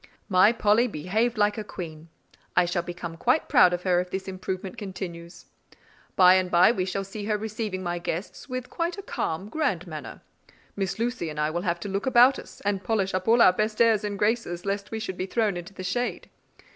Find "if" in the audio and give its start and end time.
4.01-4.09